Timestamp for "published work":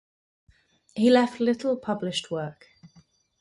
1.77-2.65